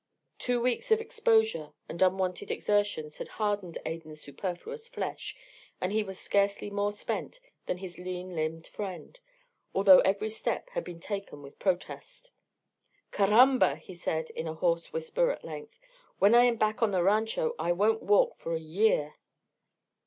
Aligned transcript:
Two 0.39 0.59
weeks 0.59 0.89
of 0.89 0.99
exposure 0.99 1.73
and 1.87 2.01
unwonted 2.01 2.49
exertions 2.49 3.17
had 3.19 3.27
hardened 3.37 3.77
Adan's 3.85 4.23
superfluous 4.23 4.87
flesh, 4.87 5.37
and 5.79 5.91
he 5.91 6.01
was 6.03 6.17
scarcely 6.19 6.71
more 6.71 6.91
spent 6.91 7.39
than 7.67 7.77
his 7.77 7.93
clean 7.93 8.29
limbed 8.33 8.65
friend, 8.65 9.19
although 9.75 9.99
every 9.99 10.31
step 10.31 10.71
had 10.71 10.83
been 10.83 10.99
taken 10.99 11.43
with 11.43 11.59
protest. 11.59 12.31
"Caramba!" 13.11 13.75
he 13.75 13.93
said, 13.93 14.31
in 14.31 14.47
a 14.47 14.55
hoarse 14.55 14.91
whisper 14.91 15.29
at 15.29 15.45
length. 15.45 15.77
"When 16.17 16.33
I 16.33 16.45
am 16.45 16.55
back 16.55 16.81
on 16.81 16.89
the 16.89 17.03
rancho 17.03 17.53
I 17.59 17.71
won't 17.71 18.01
walk 18.01 18.33
for 18.33 18.55
a 18.55 18.59
year." 18.59 19.13